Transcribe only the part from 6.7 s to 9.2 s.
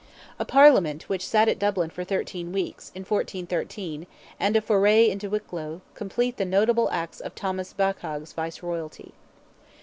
acts of Thomas Baccagh's viceroyalty.